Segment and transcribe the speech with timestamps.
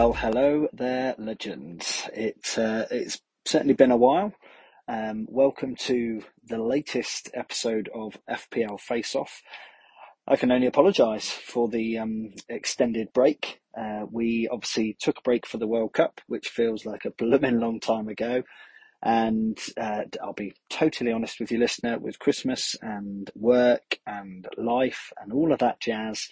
[0.00, 2.08] Well, hello there, legends.
[2.14, 4.32] It, uh, it's certainly been a while.
[4.88, 9.42] Um, welcome to the latest episode of FPL Face Off.
[10.26, 13.60] I can only apologise for the um, extended break.
[13.78, 17.60] Uh, we obviously took a break for the World Cup, which feels like a blooming
[17.60, 18.42] long time ago.
[19.02, 25.12] And uh, I'll be totally honest with you, listener, with Christmas and work and life
[25.20, 26.26] and all of that jazz,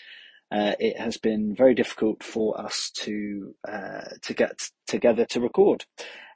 [0.50, 5.84] uh, it has been very difficult for us to uh, to get together to record.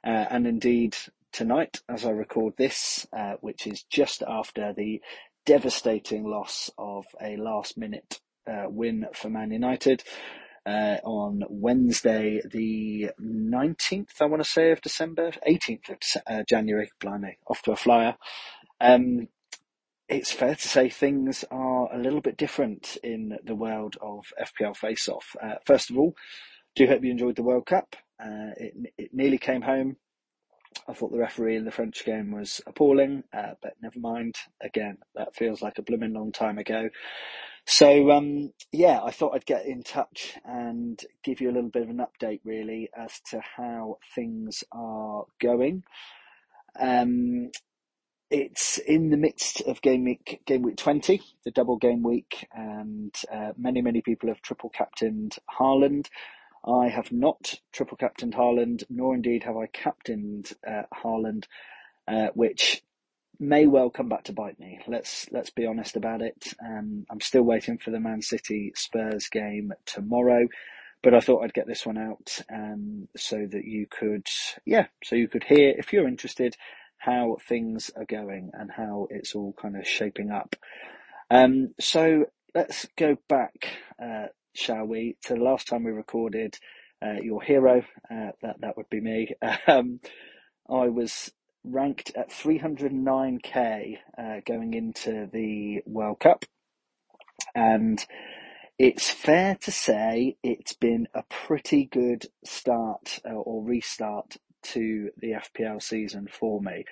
[0.05, 0.95] Uh, and indeed,
[1.31, 5.01] tonight, as I record this, uh, which is just after the
[5.45, 10.03] devastating loss of a last minute uh, win for Man United.
[10.65, 15.89] Uh, on Wednesday, the 19th, I want to say, of December, 18th
[16.25, 18.15] of January, blimey, off to a flyer.
[18.79, 19.27] Um,
[20.09, 24.75] it's fair to say things are a little bit different in the world of FPL
[24.75, 25.35] Face Off.
[25.41, 26.15] Uh, first of all,
[26.75, 27.95] do hope you enjoyed the World Cup.
[28.19, 29.97] Uh, it, it nearly came home.
[30.87, 34.35] I thought the referee in the French game was appalling, uh, but never mind.
[34.61, 36.89] Again, that feels like a blooming long time ago.
[37.65, 41.83] So, um, yeah, I thought I'd get in touch and give you a little bit
[41.83, 45.83] of an update, really, as to how things are going.
[46.77, 47.51] Um,
[48.33, 53.15] it's in the midst of game week, game week 20, the double game week, and
[53.31, 56.07] uh, many, many people have triple captained Haaland.
[56.67, 61.45] I have not triple captained Haaland, nor indeed have I captained uh, Haaland,
[62.07, 62.81] uh, which
[63.39, 64.79] may well come back to bite me.
[64.87, 66.55] Let's let's be honest about it.
[66.65, 70.47] Um, I'm still waiting for the Man City Spurs game tomorrow,
[71.03, 74.25] but I thought I'd get this one out um, so that you could,
[74.65, 76.55] yeah, so you could hear if you're interested
[77.03, 80.55] how things are going and how it's all kind of shaping up.
[81.29, 83.67] Um, so let's go back,
[84.01, 86.57] uh, shall we, to the last time we recorded
[87.03, 87.83] uh, your hero.
[88.09, 89.35] Uh, that that would be me.
[89.67, 89.99] Um,
[90.69, 91.31] I was
[91.65, 96.45] ranked at 309k uh, going into the World Cup,
[97.53, 98.05] and
[98.79, 105.31] it's fair to say it's been a pretty good start uh, or restart to the
[105.31, 106.85] FPL season for me.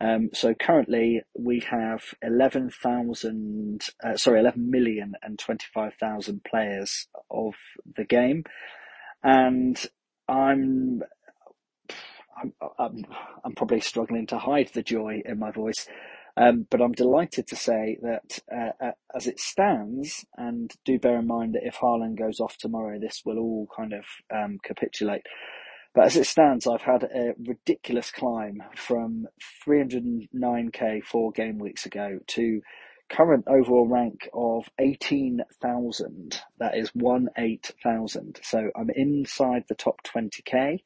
[0.00, 7.54] Um, so currently we have 11,000, uh, sorry, 11 million and 25,000 players of
[7.96, 8.44] the game.
[9.22, 9.78] And
[10.26, 11.02] I'm,
[12.38, 13.04] I'm, I'm,
[13.44, 15.86] I'm, probably struggling to hide the joy in my voice.
[16.36, 21.18] Um, but I'm delighted to say that uh, uh, as it stands, and do bear
[21.18, 24.04] in mind that if Haaland goes off tomorrow, this will all kind of
[24.34, 25.26] um, capitulate.
[25.94, 29.26] But as it stands, I've had a ridiculous climb from
[29.66, 32.60] 309k four game weeks ago to
[33.10, 36.40] current overall rank of 18,000.
[36.58, 38.44] That is 1,8,000.
[38.44, 40.78] So I'm inside the top 20k.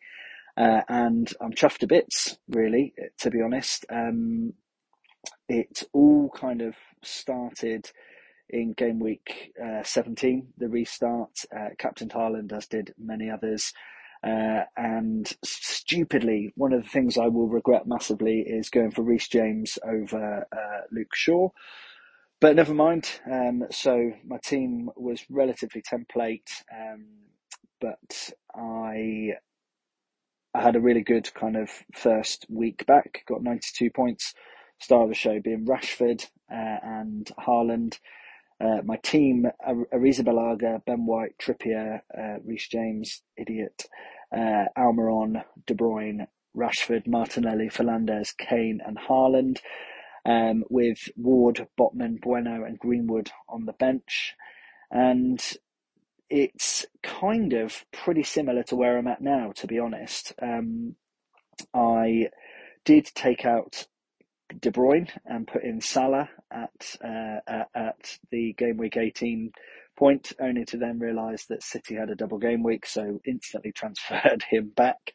[0.56, 3.84] Uh, and I'm chuffed to bits, really, to be honest.
[3.90, 4.54] Um,
[5.48, 7.90] it all kind of started
[8.48, 11.30] in game week uh, 17, the restart.
[11.54, 13.72] Uh, Captain Haaland, as did many others.
[14.24, 19.28] Uh, and stupidly, one of the things I will regret massively is going for Reece
[19.28, 21.50] James over uh, Luke Shaw.
[22.40, 23.20] But never mind.
[23.30, 27.06] Um, so my team was relatively template, um,
[27.80, 29.34] but I
[30.54, 33.24] I had a really good kind of first week back.
[33.26, 34.34] Got ninety two points.
[34.80, 37.98] Star of the show being Rashford uh, and Haaland.
[38.60, 43.84] Uh, my team, Arrizabalaga, Ben White, Trippier, uh, Reece James, idiot,
[44.34, 49.58] uh, Almiron, De Bruyne, Rashford, Martinelli, Fernandes, Kane, and Haaland,
[50.24, 54.34] um, with Ward, Botman, Bueno, and Greenwood on the bench.
[54.90, 55.40] And
[56.30, 60.32] it's kind of pretty similar to where I'm at now, to be honest.
[60.40, 60.96] Um,
[61.72, 62.28] I
[62.84, 63.86] did take out
[64.60, 69.52] De Bruyne and put in Salah at uh, at the game week 18
[69.96, 74.44] point, only to then realise that City had a double game week, so instantly transferred
[74.48, 75.12] him back,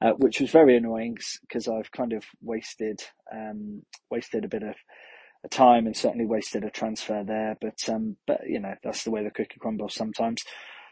[0.00, 3.02] uh, which was very annoying because I've kind of wasted
[3.32, 4.74] um, wasted a bit of
[5.50, 7.56] time and certainly wasted a transfer there.
[7.60, 10.42] But um, but you know that's the way the cookie crumbles sometimes.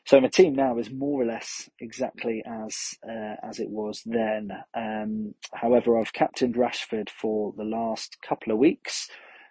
[0.06, 2.76] So my team now is more or less exactly as
[3.08, 4.50] uh, as it was then.
[4.72, 9.08] Um, however, I've captained Rashford for the last couple of weeks,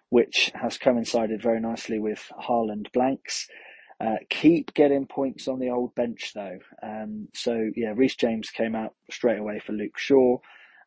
[0.08, 3.46] which has coincided very nicely with Haaland blanks.
[3.98, 6.58] Uh, keep getting points on the old bench though.
[6.82, 10.38] Um, so yeah, Reece James came out straight away for Luke Shaw.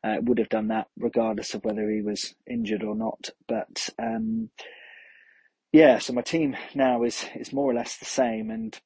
[0.03, 3.31] Uh, would have done that regardless of whether he was injured or not.
[3.47, 4.49] But um,
[5.71, 8.79] yeah, so my team now is is more or less the same, and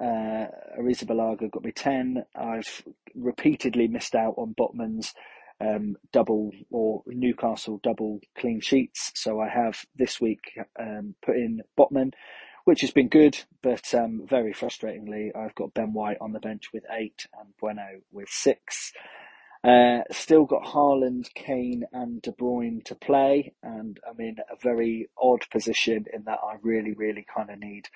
[0.00, 0.46] uh,
[0.78, 2.24] Arrizabalaga got me 10.
[2.34, 2.82] I've
[3.14, 5.14] repeatedly missed out on Botman's
[5.60, 9.12] um, double or Newcastle double clean sheets.
[9.14, 10.40] So I have this week
[10.78, 12.12] um, put in Botman,
[12.68, 16.64] which has been good, but um, very frustratingly, I've got Ben White on the bench
[16.70, 18.92] with eight and Bueno with six.
[19.64, 25.08] Uh, still got Haaland, Kane, and De Bruyne to play, and I'm in a very
[25.18, 27.88] odd position in that I really, really kind of need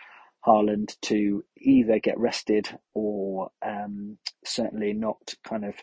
[0.46, 5.74] Haaland to either get rested or um, certainly not kind of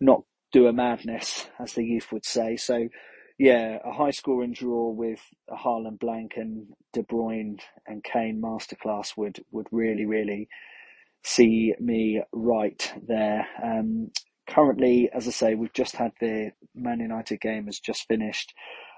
[0.00, 0.22] not
[0.52, 2.56] do a madness, as the youth would say.
[2.56, 2.88] So,
[3.38, 9.44] yeah, a high scoring draw with Haaland blank and De Bruyne and Kane masterclass would
[9.50, 10.48] would really, really
[11.22, 13.46] see me right there.
[13.62, 14.10] Um,
[14.48, 18.54] currently, as I say, we've just had the Man United game has just finished.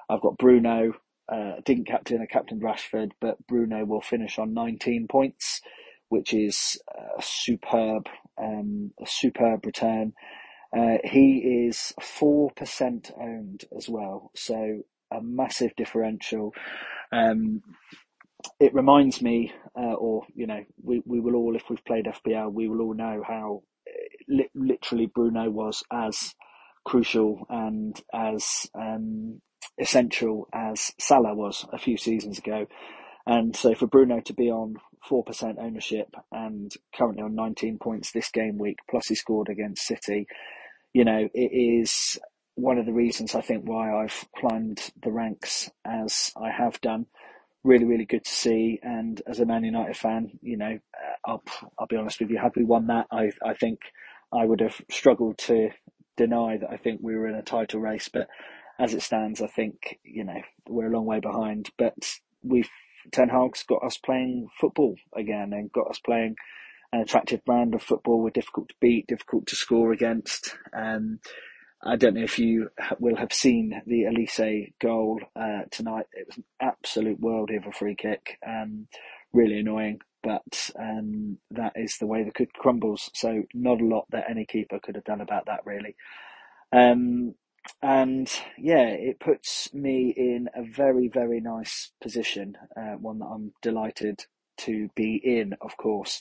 [0.08, 0.92] I've got Bruno.
[1.28, 5.60] Uh, didn't captain a captain Rashford, but Bruno will finish on 19 points,
[6.08, 6.80] which is
[7.18, 8.06] a superb,
[8.40, 10.14] um, a superb return.
[10.76, 14.82] Uh, he is four percent owned as well, so
[15.12, 16.52] a massive differential.
[17.12, 17.62] Um,
[18.60, 22.52] it reminds me, uh, or you know, we, we will all, if we've played FPL,
[22.52, 23.62] we will all know how
[24.28, 26.34] li- literally Bruno was as
[26.84, 29.40] crucial and as um,
[29.78, 32.66] essential as Salah was a few seasons ago.
[33.26, 34.76] And so for Bruno to be on
[35.10, 40.26] 4% ownership and currently on 19 points this game week, plus he scored against City,
[40.92, 42.18] you know, it is
[42.54, 47.06] one of the reasons I think why I've climbed the ranks as I have done.
[47.62, 48.80] Really, really good to see.
[48.82, 51.42] And as a Man United fan, you know, uh, I'll,
[51.78, 53.80] I'll be honest with you, had we won that, I, I think
[54.32, 55.70] I would have struggled to
[56.16, 58.08] deny that I think we were in a title race.
[58.12, 58.28] But
[58.78, 61.70] as it stands, I think, you know, we're a long way behind.
[61.78, 61.94] But
[62.42, 62.70] we've,
[63.12, 66.36] Ten Hag's got us playing football again and got us playing
[66.92, 68.20] an attractive brand of football.
[68.20, 70.56] We're difficult to beat, difficult to score against.
[70.72, 71.20] Um,
[71.84, 76.06] I don't know if you will have seen the Olise goal uh, tonight.
[76.12, 78.88] It was an absolute worldie of a free kick, um,
[79.32, 80.00] really annoying.
[80.22, 83.08] But um, that is the way the cookie crumbles.
[83.14, 85.94] So not a lot that any keeper could have done about that, really.
[86.72, 87.34] Um,
[87.82, 92.56] and yeah, it puts me in a very, very nice position.
[92.76, 94.24] Uh, one that I'm delighted
[94.58, 96.20] to be in, of course.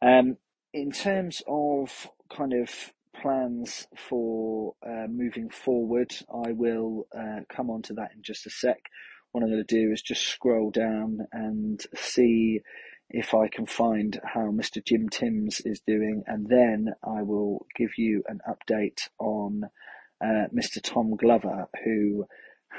[0.00, 0.36] Um,
[0.72, 7.82] in terms of kind of plans for uh, moving forward, I will uh, come on
[7.82, 8.78] to that in just a sec.
[9.32, 12.60] What I'm going to do is just scroll down and see
[13.10, 14.84] if I can find how Mr.
[14.84, 19.64] Jim Timms is doing, and then I will give you an update on
[20.22, 20.80] uh, Mr.
[20.82, 22.26] Tom Glover, who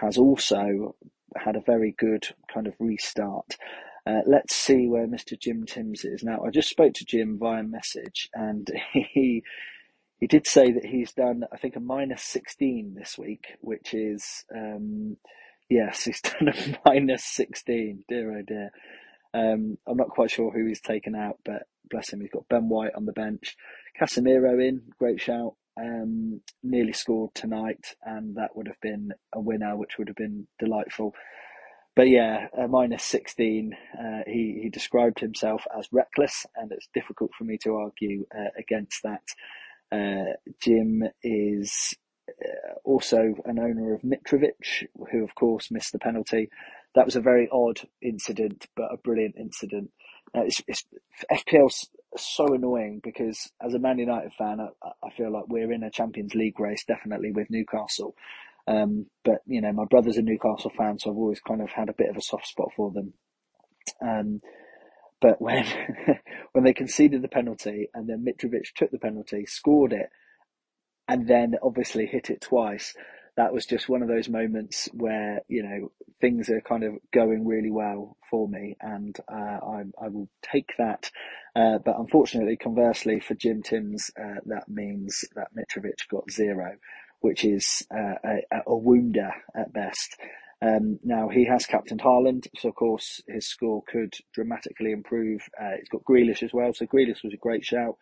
[0.01, 0.95] has also
[1.35, 3.57] had a very good kind of restart.
[4.05, 5.37] Uh, let's see where Mr.
[5.39, 6.43] Jim Timms is now.
[6.45, 9.43] I just spoke to Jim via message, and he
[10.19, 14.45] he did say that he's done I think a minus sixteen this week, which is
[14.55, 15.17] um,
[15.69, 18.03] yes, he's done a minus sixteen.
[18.07, 18.71] Dear oh dear.
[19.31, 22.69] Um, I'm not quite sure who he's taken out, but bless him, he's got Ben
[22.69, 23.55] White on the bench,
[23.99, 25.55] Casemiro in, great shout.
[25.79, 30.47] Um, nearly scored tonight, and that would have been a winner, which would have been
[30.59, 31.13] delightful
[31.99, 37.43] but yeah, minus 16, uh, he, he described himself as reckless, and it's difficult for
[37.43, 39.21] me to argue uh, against that.
[39.91, 41.93] Uh, Jim is
[42.29, 46.49] uh, also an owner of Mitrovic, who of course missed the penalty.
[46.95, 49.91] That was a very odd incident, but a brilliant incident.
[50.33, 50.85] Uh, it's, it's,
[51.29, 54.69] FPL's so annoying because as a Man United fan, I,
[55.03, 58.15] I feel like we're in a Champions League race, definitely with Newcastle.
[58.69, 61.89] Um, but you know, my brother's a Newcastle fan, so I've always kind of had
[61.89, 63.13] a bit of a soft spot for them.
[64.01, 64.41] Um,
[65.19, 65.65] but when
[66.51, 70.09] when they conceded the penalty and then Mitrovic took the penalty, scored it,
[71.07, 72.93] and then obviously hit it twice,
[73.37, 77.47] that was just one of those moments where you know things are kind of going
[77.47, 81.09] really well for me, and uh, I, I will take that.
[81.55, 86.75] Uh, but unfortunately, conversely for Jim Timms, uh, that means that Mitrovic got zero
[87.21, 90.15] which is uh, a, a wounder at best.
[90.61, 95.41] Um, now he has captained Haaland, so of course his score could dramatically improve.
[95.59, 97.97] Uh, he's got Grealish as well, so Grealish was a great shout,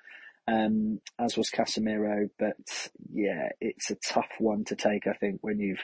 [0.47, 2.29] um, as was Casemiro.
[2.39, 5.05] But yeah, it's a tough one to take.
[5.05, 5.83] I think when you've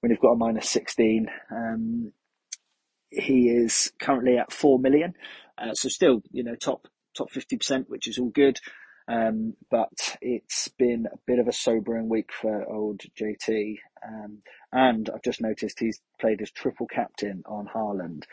[0.00, 1.28] when you've got a minus sixteen.
[1.50, 2.12] Um,
[3.10, 5.14] he is currently at four million,
[5.58, 6.86] uh, so still you know top
[7.16, 8.58] top fifty percent, which is all good.
[9.10, 13.78] Um, but it's been a bit of a sobering week for old JT.
[14.06, 14.38] Um,
[14.72, 18.24] and I've just noticed he's played as triple captain on Haaland.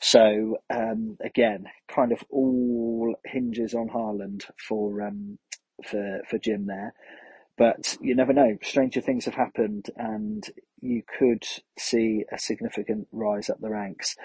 [0.00, 5.38] So um, again, kind of all hinges on Haaland for um,
[5.84, 6.94] for for Jim there.
[7.58, 8.56] But you never know.
[8.62, 10.48] Stranger things have happened, and
[10.80, 11.44] you could
[11.76, 14.16] see a significant rise up the ranks.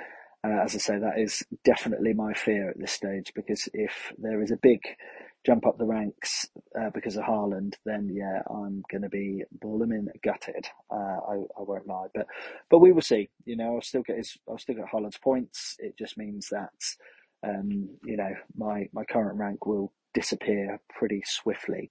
[0.46, 4.44] Uh, as I say, that is definitely my fear at this stage because if there
[4.44, 4.80] is a big
[5.46, 6.48] jump up the ranks
[6.80, 10.68] uh, because of Haaland, then yeah, I'm going to be blooming gutted.
[10.92, 12.28] Uh, I, I won't lie, but
[12.70, 13.30] but we will see.
[13.46, 15.76] You know, I'll still get his, I'll still get Haaland's points.
[15.80, 21.90] It just means that um, you know my my current rank will disappear pretty swiftly.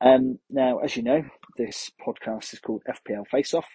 [0.00, 1.22] Um, now, as you know,
[1.56, 3.68] this podcast is called FPL Face Off,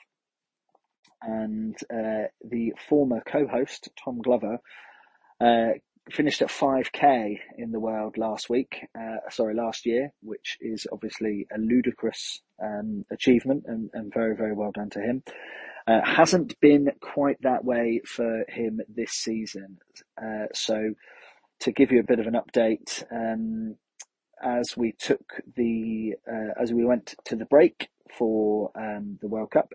[1.22, 4.60] and uh, the former co-host Tom Glover
[5.41, 5.72] uh,
[6.12, 11.48] finished at 5k in the world last week, uh, sorry, last year, which is obviously
[11.56, 15.24] a ludicrous um, achievement and, and, very, very well done to him.
[15.88, 19.78] Uh, hasn't been quite that way for him this season.
[20.22, 20.94] Uh, so,
[21.62, 23.75] to give you a bit of an update, um,
[24.42, 29.51] as we took the uh, as we went to the break for um, the World
[29.51, 29.74] Cup,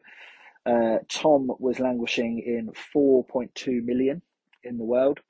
[0.66, 4.22] uh, Tom was languishing in 4.2 million
[4.62, 5.20] in the world.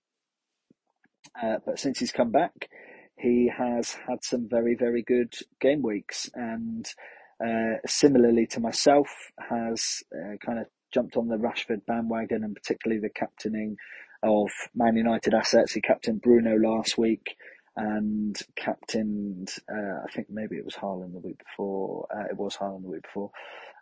[1.40, 2.68] Uh, but since he's come back,
[3.18, 6.30] he has had some very, very good game weeks.
[6.34, 6.86] And
[7.44, 13.00] uh, similarly to myself, has uh, kind of jumped on the Rashford bandwagon and particularly
[13.00, 13.76] the captaining
[14.22, 15.72] of Man United assets.
[15.72, 17.36] He captained Bruno last week
[17.76, 22.06] and captained, uh, I think maybe it was Haaland the week before.
[22.14, 23.30] Uh, it was Haaland the week before.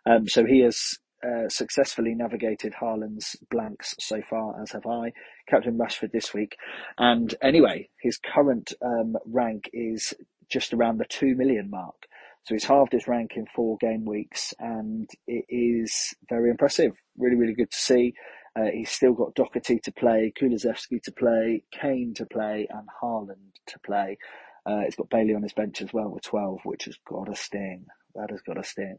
[0.05, 5.11] Um, so he has uh, successfully navigated Haaland's blanks so far, as have I.
[5.47, 6.55] Captain Rashford this week.
[6.97, 10.13] And anyway, his current um, rank is
[10.49, 12.07] just around the 2 million mark.
[12.43, 16.91] So he's halved his rank in four game weeks, and it is very impressive.
[17.17, 18.13] Really, really good to see.
[18.55, 23.53] Uh, he's still got Doherty to play, Kulusevski to play, Kane to play, and Haaland
[23.67, 24.17] to play.
[24.65, 27.35] Uh, he's got Bailey on his bench as well with 12, which has got a
[27.35, 27.85] sting.
[28.15, 28.97] That has got a sting.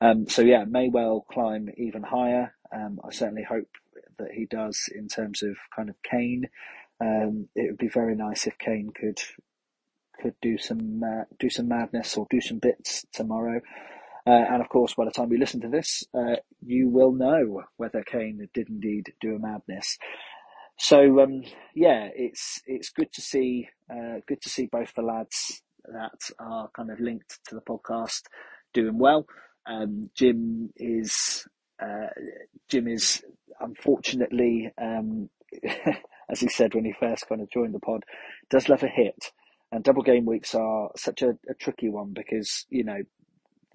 [0.00, 2.54] Um, so yeah, may well climb even higher.
[2.74, 3.68] Um, I certainly hope
[4.18, 6.48] that he does in terms of kind of Kane.
[7.00, 9.20] Um, it would be very nice if Kane could
[10.20, 13.60] could do some uh, do some madness or do some bits tomorrow.
[14.26, 17.62] Uh, and of course, by the time you listen to this, uh, you will know
[17.76, 19.96] whether Kane did indeed do a madness.
[20.78, 21.42] So um,
[21.74, 26.68] yeah, it's it's good to see uh, good to see both the lads that are
[26.76, 28.22] kind of linked to the podcast
[28.74, 29.26] doing well.
[29.68, 31.46] Um, Jim is
[31.80, 32.08] uh,
[32.68, 33.22] Jim is
[33.60, 35.28] unfortunately, um,
[36.30, 38.04] as he said when he first kind of joined the pod,
[38.50, 39.32] does love a hit.
[39.70, 43.00] And double game weeks are such a, a tricky one because you know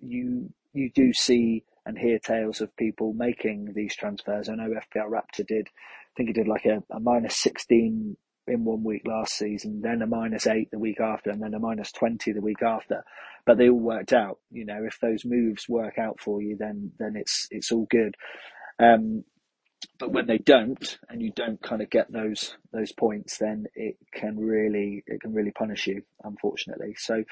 [0.02, 4.50] you you do see and hear tales of people making these transfers.
[4.50, 5.68] I know FPL Raptor did.
[5.68, 10.02] I think he did like a, a minus sixteen in one week last season, then
[10.02, 13.04] a minus eight the week after, and then a minus 20 the week after.
[13.46, 14.40] But they all worked out.
[14.52, 18.16] You know, if those moves work out for you, then then it's it's all good.
[18.80, 19.24] Um,
[20.00, 23.98] but when they don't, and you don't kind of get those those points, then it
[24.14, 26.96] can really it can really punish you, unfortunately.
[26.98, 27.24] So.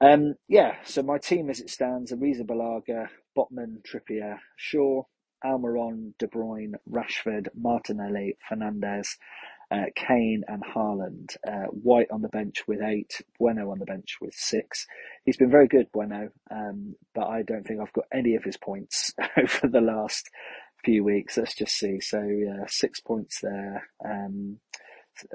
[0.00, 3.06] Um, yeah, so my team as it stands, Arrizabalaga,
[3.38, 5.04] Botman, Trippier, Shaw,
[5.44, 9.16] Almiron, De Bruyne, Rashford, Martinelli, Fernandes,
[9.72, 11.36] uh, Kane and Haaland.
[11.46, 14.86] Uh, White on the bench with eight, Bueno on the bench with six.
[15.24, 18.56] He's been very good, Bueno, um, but I don't think I've got any of his
[18.56, 20.28] points over the last
[20.84, 21.38] few weeks.
[21.38, 22.00] Let's just see.
[22.00, 24.58] So, yeah, six points there, um,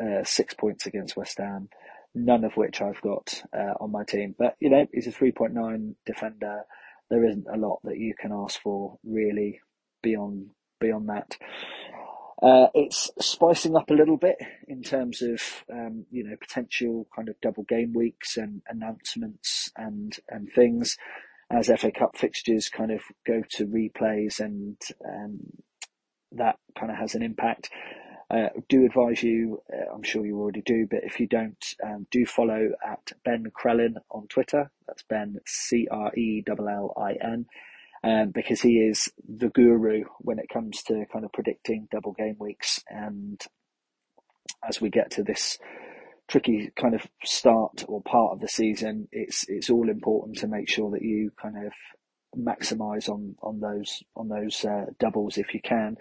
[0.01, 1.69] uh, six points against West Ham,
[2.13, 4.35] none of which I've got uh, on my team.
[4.37, 6.61] But, you know, he's a 3.9 defender.
[7.09, 9.61] There isn't a lot that you can ask for really
[10.03, 11.37] beyond beyond that.
[12.41, 15.41] Uh, it's spicing up a little bit in terms of
[15.71, 20.97] um, you know potential kind of double game weeks and announcements and and things
[21.49, 25.39] as FA Cup fixtures kind of go to replays and um,
[26.33, 27.69] that kind of has an impact.
[28.29, 32.05] Uh, do advise you, uh, I'm sure you already do, but if you don't, um,
[32.11, 34.69] do follow at Ben Crellin on Twitter.
[34.85, 37.45] That's Ben C R E L L I N
[38.03, 42.35] um, because he is the guru when it comes to kind of predicting double game
[42.39, 42.83] weeks.
[42.89, 43.41] And
[44.67, 45.57] as we get to this
[46.27, 50.69] tricky kind of start or part of the season, it's it's all important to make
[50.69, 51.73] sure that you kind of
[52.37, 55.95] maximise on on those on those uh, doubles if you can.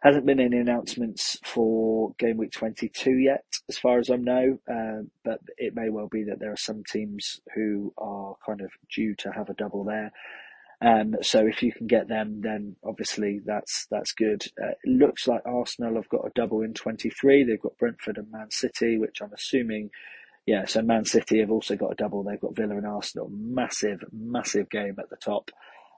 [0.00, 5.02] Hasn't been any announcements for game week 22 yet, as far as I know, uh,
[5.24, 9.16] but it may well be that there are some teams who are kind of due
[9.16, 10.12] to have a double there.
[10.80, 14.44] Um, so if you can get them, then obviously that's that's good.
[14.62, 17.44] Uh, it looks like Arsenal have got a double in 23.
[17.44, 19.90] They've got Brentford and Man City, which I'm assuming,
[20.46, 20.66] yeah.
[20.66, 22.22] So Man City have also got a double.
[22.22, 23.28] They've got Villa and Arsenal.
[23.32, 25.50] Massive, massive game at the top.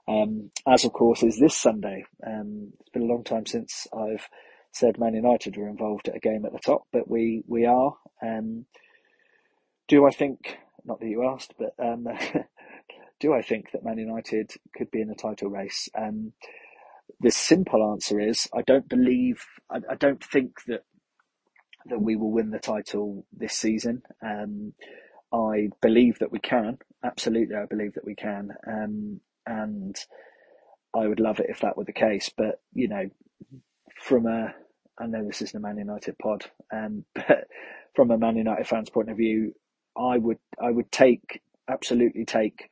[0.07, 2.05] Um, as of course is this Sunday.
[2.25, 4.27] Um, it's been a long time since I've
[4.71, 7.95] said Man United were involved at a game at the top, but we we are.
[8.23, 8.65] Um,
[9.87, 10.57] do I think?
[10.83, 12.07] Not that you asked, but um,
[13.21, 15.87] do I think that Man United could be in the title race?
[15.97, 16.33] Um,
[17.21, 19.45] the simple answer is I don't believe.
[19.69, 20.83] I, I, don't think that
[21.85, 24.01] that we will win the title this season.
[24.25, 24.73] Um,
[25.31, 26.79] I believe that we can.
[27.03, 28.49] Absolutely, I believe that we can.
[28.67, 29.95] Um, and
[30.95, 32.31] I would love it if that were the case.
[32.35, 33.07] But you know,
[34.01, 34.55] from a
[34.99, 37.47] I know this isn't a Man United pod, um, but
[37.95, 39.53] from a Man United fans' point of view,
[39.95, 42.71] I would I would take absolutely take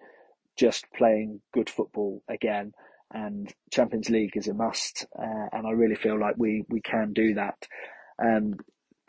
[0.59, 2.73] just playing good football again,
[3.11, 7.13] and Champions League is a must, uh, and I really feel like we we can
[7.13, 7.65] do that.
[8.21, 8.55] Um,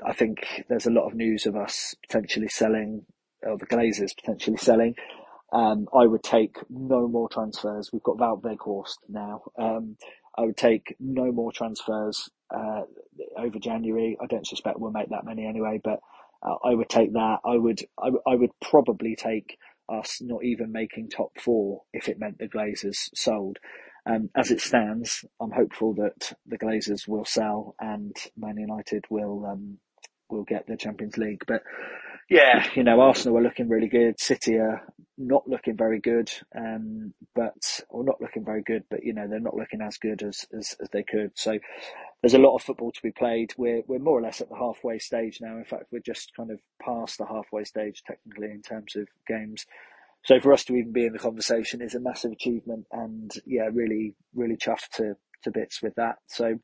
[0.07, 3.05] I think there's a lot of news of us potentially selling,
[3.43, 4.95] or the Glazers potentially selling.
[5.53, 7.91] Um, I would take no more transfers.
[7.93, 9.43] We've got Wout Weghorst now.
[9.59, 9.97] Um,
[10.39, 12.83] I would take no more transfers uh,
[13.37, 14.17] over January.
[14.23, 15.99] I don't suspect we'll make that many anyway, but
[16.43, 17.39] uh, I would take that.
[17.45, 19.59] I would I, I would probably take
[19.91, 23.59] us not even making top four if it meant the Glazers sold.
[24.07, 29.47] Um, as it stands, I'm hopeful that the Glazers will sell and Man United will
[29.47, 29.79] um,
[30.31, 31.45] will get the Champions League.
[31.47, 31.63] But
[32.31, 34.21] yeah, you know, Arsenal are looking really good.
[34.21, 34.83] City are
[35.19, 39.41] not looking very good, um, but or not looking very good, but you know they're
[39.41, 41.33] not looking as good as, as, as they could.
[41.35, 41.59] So
[42.23, 43.53] there's a lot of football to be played.
[43.59, 45.57] We're we're more or less at the halfway stage now.
[45.57, 49.67] In fact, we're just kind of past the halfway stage technically in terms of games.
[50.23, 53.69] So for us to even be in the conversation is a massive achievement, and yeah,
[53.73, 56.19] really really chuffed to to bits with that.
[56.29, 56.61] So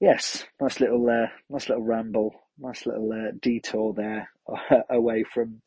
[0.00, 4.30] yes, nice little uh, nice little ramble nice little uh, detour there
[4.90, 5.62] away from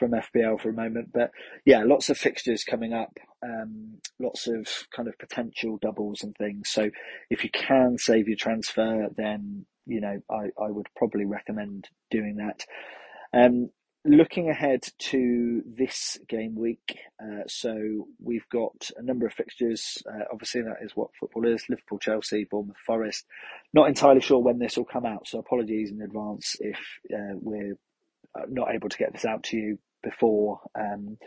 [0.00, 1.10] from FPL for a moment.
[1.12, 1.30] But
[1.66, 3.12] yeah, lots of fixtures coming up,
[3.44, 6.70] um, lots of kind of potential doubles and things.
[6.70, 6.90] So
[7.28, 12.36] if you can save your transfer, then you know I, I would probably recommend doing
[12.36, 12.64] that.
[13.32, 13.70] Um,
[14.04, 20.02] looking ahead to this game week, uh, so we've got a number of fixtures.
[20.08, 23.26] Uh, obviously, that is what football is: Liverpool, Chelsea, Bournemouth, Forest.
[23.74, 26.78] Not entirely sure when this will come out, so apologies in advance if
[27.12, 27.74] uh, we're
[28.38, 30.60] uh, not able to get this out to you before.
[30.78, 31.18] Um,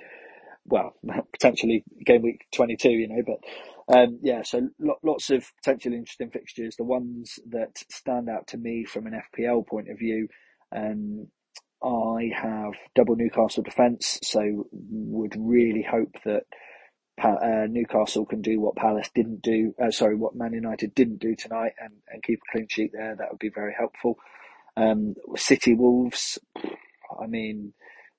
[0.66, 0.94] well,
[1.32, 4.70] potentially game week twenty-two, you know, but um, yeah, so
[5.04, 6.76] lots of potentially interesting fixtures.
[6.76, 10.28] The ones that stand out to me from an FPL point of view.
[10.76, 11.28] Um,
[11.84, 16.44] I have double Newcastle defence, so would really hope that
[17.22, 19.76] uh, Newcastle can do what Palace didn't do.
[19.82, 23.16] Uh, sorry, what Man United didn't do tonight, and, and keep a clean sheet there.
[23.16, 24.18] That would be very helpful.
[24.78, 26.40] Um, City Wolves.
[27.22, 27.74] I mean,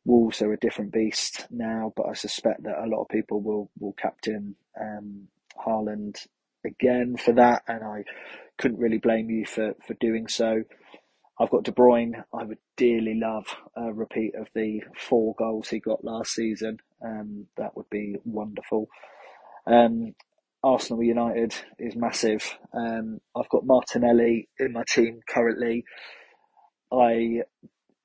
[0.05, 3.70] Wolves are a different beast now, but I suspect that a lot of people will
[3.79, 5.29] will captain um,
[5.66, 6.27] Haaland
[6.64, 8.05] again for that, and I
[8.59, 10.64] couldn't really blame you for for doing so.
[11.38, 12.25] I've got De Bruyne.
[12.33, 16.79] I would dearly love a repeat of the four goals he got last season.
[17.05, 18.88] Um, that would be wonderful.
[19.66, 20.14] Um,
[20.62, 22.57] Arsenal United is massive.
[22.73, 25.85] Um, I've got Martinelli in my team currently.
[26.92, 27.42] I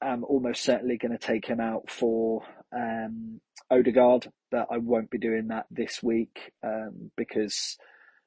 [0.01, 2.41] am almost certainly going to take him out for
[2.75, 3.39] um,
[3.69, 7.77] Odegaard, but I won't be doing that this week um, because,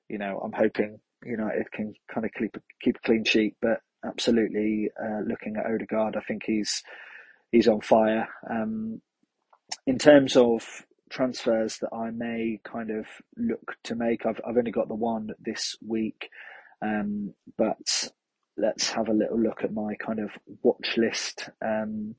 [0.08, 3.56] you know, I'm hoping United can kind of keep keep a clean sheet.
[3.60, 6.16] But absolutely uh, looking at Odegaard.
[6.16, 6.82] I think he's
[7.50, 8.28] he's on fire.
[8.48, 9.00] Um,
[9.86, 14.70] in terms of transfers that I may kind of look to make, I've I've only
[14.72, 16.28] got the one this week,
[16.82, 18.10] um, but
[18.56, 20.30] let's have a little look at my kind of
[20.62, 21.50] watch list.
[21.64, 22.14] Um,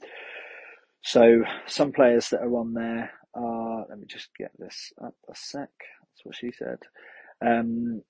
[1.04, 3.86] so some players that are on there are.
[3.90, 5.70] Let me just get this up a sec.
[6.02, 6.80] That's what she said.
[7.46, 8.02] Um,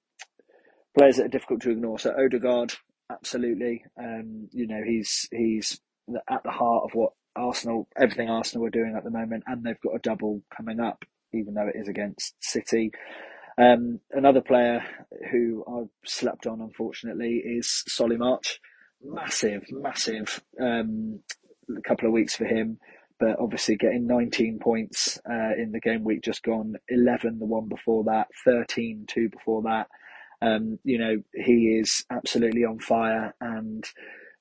[0.97, 1.99] players that are difficult to ignore.
[1.99, 2.73] So Odegaard,
[3.11, 3.83] absolutely.
[3.97, 5.79] Um, you know, he's he's
[6.29, 9.79] at the heart of what Arsenal, everything Arsenal are doing at the moment, and they've
[9.81, 12.91] got a double coming up, even though it is against City.
[13.57, 14.83] Um, another player
[15.31, 18.59] who I've slept on, unfortunately, is Solly March.
[19.05, 21.19] Massive, massive um,
[21.85, 22.79] couple of weeks for him,
[23.19, 27.67] but obviously getting 19 points uh, in the game week just gone, 11 the one
[27.67, 29.87] before that, 13 two before that.
[30.43, 33.85] Um, you know, he is absolutely on fire and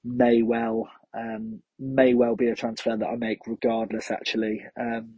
[0.04, 5.12] may well um, may well be a transfer that I make regardless, actually, um,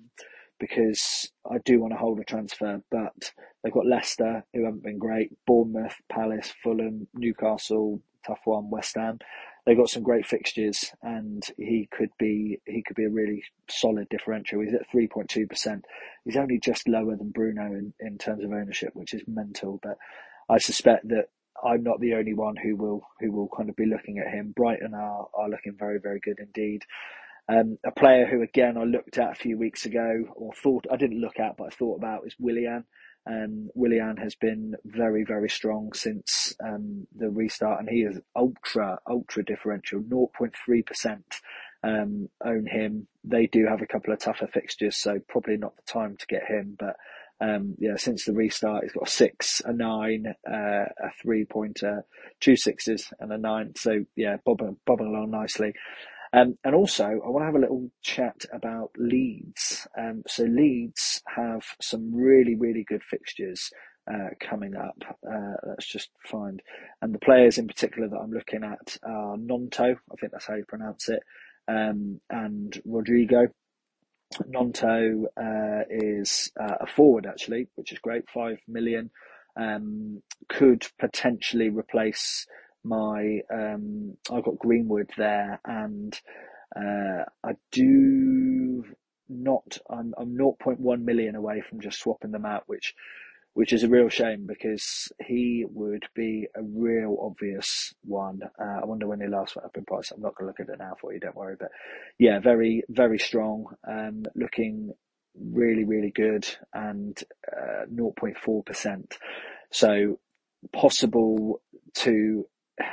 [0.58, 4.98] because I do want to hold a transfer, but they've got Leicester, who haven't been
[4.98, 9.18] great, Bournemouth, Palace, Fulham, Newcastle, tough one, West Ham.
[9.66, 14.08] They've got some great fixtures, and he could be he could be a really solid
[14.10, 14.60] differential.
[14.60, 15.86] He's at three point two percent.
[16.24, 19.80] He's only just lower than Bruno in, in terms of ownership, which is mental.
[19.82, 19.96] But
[20.48, 21.26] I suspect that
[21.64, 24.52] I'm not the only one who will who will kind of be looking at him.
[24.54, 26.82] Brighton are are looking very very good indeed.
[27.48, 30.96] Um, a player who again I looked at a few weeks ago, or thought I
[30.96, 32.84] didn't look at, but I thought about is Willian.
[33.26, 38.98] Um, Willian has been very, very strong since um, the restart, and he is ultra,
[39.08, 41.22] ultra differential, 0.3%
[41.82, 43.06] um, own him.
[43.24, 46.44] They do have a couple of tougher fixtures, so probably not the time to get
[46.46, 46.76] him.
[46.78, 46.96] But
[47.40, 52.04] um, yeah, since the restart, he's got a six, a nine, uh, a three pointer,
[52.40, 53.72] two sixes, and a nine.
[53.76, 55.72] So yeah, bobbing, bobbing along nicely.
[56.32, 59.86] Um, and also, I want to have a little chat about Leeds.
[59.96, 63.70] Um, so Leeds have some really, really good fixtures
[64.12, 64.96] uh, coming up.
[65.26, 66.60] Uh, let's just find,
[67.02, 70.56] and the players in particular that I'm looking at are Gnonto, I think that's how
[70.56, 71.20] you pronounce it,
[71.68, 73.46] um, and Rodrigo.
[74.42, 79.10] Gnonto uh, is uh, a forward actually, which is great, five million.
[79.56, 82.46] Um, could potentially replace
[82.84, 86.18] my um, I've got Greenwood there, and
[86.76, 88.84] uh, I do
[89.28, 89.78] not.
[89.88, 92.94] I'm I'm 0.1 million away from just swapping them out, which
[93.54, 98.40] which is a real shame because he would be a real obvious one.
[98.60, 100.10] Uh, I wonder when he last went up in price.
[100.10, 101.20] I'm not going to look at it now for you.
[101.20, 101.56] Don't worry.
[101.58, 101.70] But
[102.18, 103.66] yeah, very very strong.
[103.88, 104.92] Um, looking
[105.40, 107.18] really really good and
[107.50, 109.16] uh, 0.4 percent.
[109.72, 110.18] So
[110.72, 111.60] possible
[111.94, 112.46] to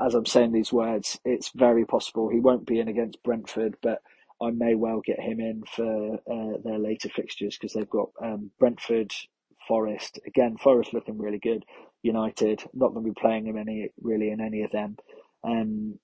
[0.00, 4.02] as I'm saying these words, it's very possible he won't be in against Brentford, but
[4.42, 8.50] I may well get him in for uh, their later fixtures because they've got um,
[8.58, 9.12] Brentford,
[9.70, 10.18] Forest.
[10.26, 11.64] Again, Forest looking really good.
[12.02, 14.96] United, not going to be playing him any really in any of them,
[15.44, 16.00] um,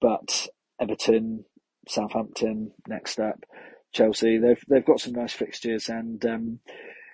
[0.00, 0.48] but
[0.80, 1.44] Everton,
[1.86, 3.44] Southampton next up,
[3.92, 4.38] Chelsea.
[4.38, 6.60] They've they've got some nice fixtures, and um,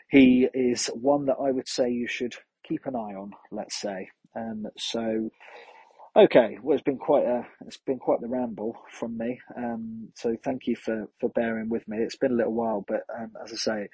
[0.08, 3.32] he is one that I would say you should keep an eye on.
[3.50, 4.10] Let's say.
[4.36, 5.30] Um, so
[6.14, 9.40] Okay, well, it's been quite a it's been quite the ramble from me.
[9.56, 11.96] Um, so thank you for for bearing with me.
[11.98, 13.88] It's been a little while, but um, as I say,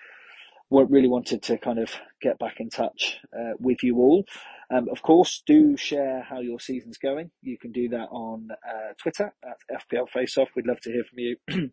[0.70, 4.24] really wanted to kind of get back in touch uh, with you all.
[4.70, 7.30] Um, of course, do share how your season's going.
[7.42, 10.48] You can do that on uh, Twitter at FPL Faceoff.
[10.54, 11.36] We'd love to hear from you.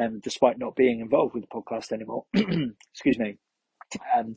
[0.00, 3.38] um, despite not being involved with the podcast anymore, excuse me.
[4.16, 4.36] Um,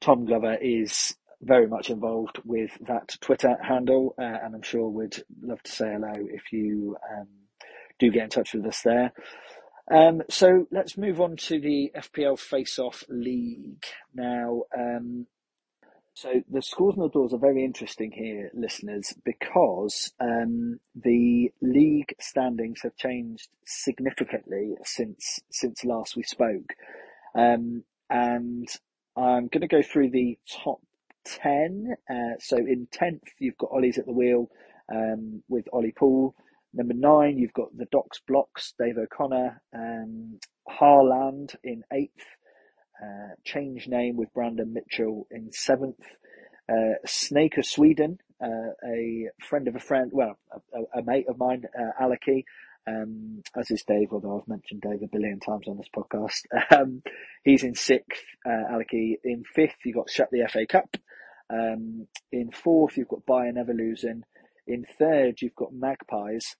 [0.00, 5.22] Tom Glover is very much involved with that Twitter handle, uh, and I'm sure would
[5.42, 7.28] love to say hello if you um,
[7.98, 9.12] do get in touch with us there.
[9.90, 14.62] Um, so let's move on to the FPL Face Off League now.
[14.76, 15.26] Um,
[16.14, 22.14] so the scores and the doors are very interesting here, listeners, because um, the league
[22.20, 26.74] standings have changed significantly since since last we spoke,
[27.34, 28.68] um, and
[29.16, 30.80] I'm going to go through the top
[31.24, 31.96] 10.
[32.08, 34.50] Uh, so in 10th, you've got Ollie's at the wheel
[34.92, 36.34] um, with Ollie Poole.
[36.72, 39.60] Number nine, you've got the Docs Blocks, Dave O'Connor.
[39.74, 42.24] Um, Harland in eighth.
[43.02, 46.00] Uh, change name with Brandon Mitchell in seventh.
[46.70, 50.38] Uh, Snake of Sweden, uh, a friend of a friend, well,
[50.72, 52.44] a, a mate of mine, uh, Alaki,
[52.86, 56.42] um, as is Dave, although I've mentioned Dave a billion times on this podcast.
[56.70, 57.02] Um,
[57.42, 59.18] he's in sixth, uh, Alaki.
[59.24, 60.96] In fifth, you've got Shut the FA Cup.
[61.52, 64.22] Um, in fourth, you've got Bayern Never Losing.
[64.70, 66.54] In third, you've got Magpies.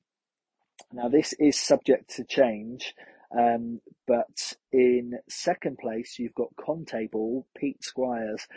[0.92, 2.92] Now, this is subject to change,
[3.38, 8.48] um, but in second place, you've got Conte Ball, Pete Squires.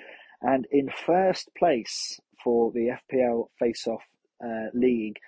[0.41, 4.01] And in first place for the FPL Face Off
[4.43, 5.19] uh, League,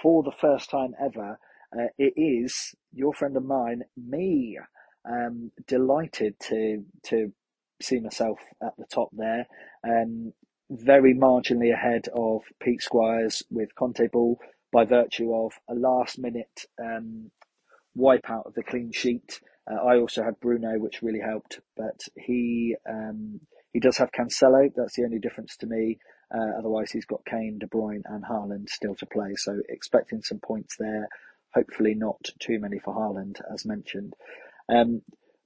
[0.00, 1.38] for the first time ever,
[1.78, 4.58] uh, it is your friend of mine, me.
[5.06, 7.34] Um, delighted to to
[7.82, 9.46] see myself at the top there.
[9.86, 10.32] Um,
[10.70, 14.38] very marginally ahead of Pete Squires with Conte Ball
[14.72, 17.30] by virtue of a last minute um,
[17.96, 19.40] wipeout of the clean sheet.
[19.70, 23.40] Uh, I also had Bruno, which really helped, but he um,
[23.72, 24.70] he does have Cancelo.
[24.74, 25.98] That's the only difference to me.
[26.34, 29.34] Uh, otherwise, he's got Kane, De Bruyne, and Haaland still to play.
[29.36, 31.08] So expecting some points there.
[31.54, 34.14] Hopefully, not too many for Haaland, as mentioned.
[34.68, 35.02] Um,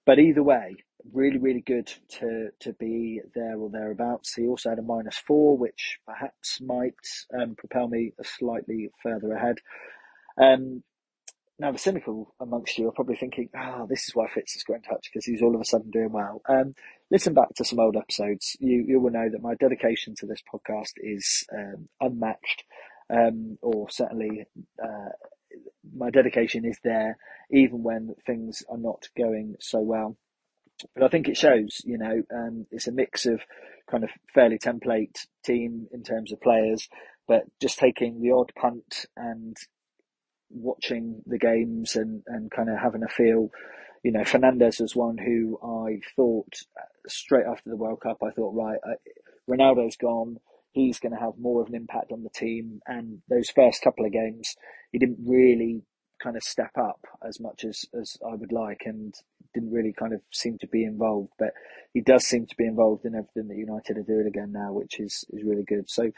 [0.08, 0.74] but either way,
[1.12, 4.32] really, really good to to be there or thereabouts.
[4.34, 6.94] He also had a minus four, which perhaps might
[7.38, 9.56] um, propel me slightly further ahead.
[10.40, 10.82] Um,
[11.58, 14.64] now the cynical amongst you are probably thinking, "Ah, oh, this is why Fitz is
[14.64, 16.74] got in touch because he's all of a sudden doing well." Um,
[17.10, 18.56] listen back to some old episodes.
[18.60, 22.64] You you will know that my dedication to this podcast is um, unmatched,
[23.10, 24.46] um, or certainly
[24.82, 25.10] uh,
[25.94, 27.16] my dedication is there
[27.50, 30.16] even when things are not going so well.
[30.94, 33.40] But I think it shows, you know, um, it's a mix of
[33.90, 36.88] kind of fairly template team in terms of players,
[37.26, 39.56] but just taking the odd punt and
[40.50, 43.50] watching the games and, and kind of having a feel.
[44.04, 46.54] You know, Fernandes was one who I thought
[47.08, 48.94] straight after the World Cup, I thought, right, I,
[49.50, 50.38] Ronaldo's gone.
[50.78, 52.80] He's going to have more of an impact on the team.
[52.86, 54.54] And those first couple of games,
[54.92, 55.82] he didn't really
[56.22, 59.12] kind of step up as much as, as I would like and
[59.54, 61.32] didn't really kind of seem to be involved.
[61.38, 61.52] But
[61.94, 65.00] he does seem to be involved in everything that United are doing again now, which
[65.00, 65.90] is, is really good.
[65.90, 66.12] So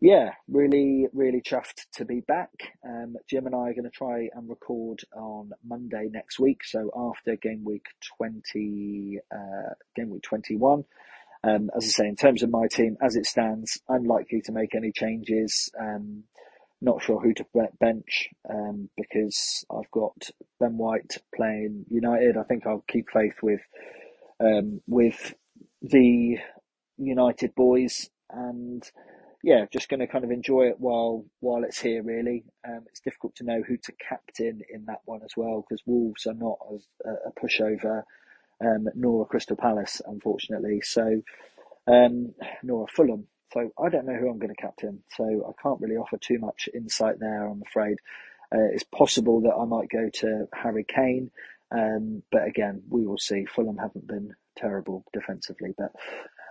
[0.00, 2.50] yeah, really, really chuffed to be back.
[2.86, 6.90] Um, Jim and I are going to try and record on Monday next week, so
[6.94, 7.86] after game week
[8.18, 10.84] twenty, uh, game week twenty-one.
[11.46, 14.74] Um, as I say, in terms of my team, as it stands, unlikely to make
[14.74, 15.70] any changes.
[15.78, 16.24] Um,
[16.80, 17.46] not sure who to
[17.80, 20.30] bench um, because I've got
[20.60, 22.36] Ben White playing United.
[22.36, 23.60] I think I'll keep faith with
[24.40, 25.34] um, with
[25.82, 26.38] the
[26.98, 28.82] United boys and
[29.42, 32.02] yeah, just going to kind of enjoy it while while it's here.
[32.02, 35.82] Really, um, it's difficult to know who to captain in that one as well because
[35.86, 36.58] Wolves are not
[37.04, 38.02] a, a pushover,
[38.60, 40.80] um, nor a Crystal Palace, unfortunately.
[40.82, 41.22] So,
[41.86, 43.26] um, nor a Fulham.
[43.52, 45.02] So I don't know who I'm going to captain.
[45.16, 47.46] So I can't really offer too much insight there.
[47.46, 47.98] I'm afraid.
[48.52, 51.30] Uh, it's possible that I might go to Harry Kane,
[51.70, 53.46] um, but again, we will see.
[53.46, 55.92] Fulham haven't been terrible defensively, but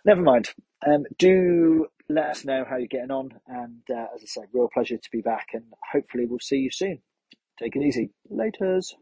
[0.06, 0.50] never mind.
[0.86, 3.32] Um, do let us know how you're getting on.
[3.48, 6.72] And uh, as I said, real pleasure to be back, and hopefully we'll see you
[6.72, 7.00] soon.
[7.60, 8.10] Take it easy.
[8.32, 8.94] Laters.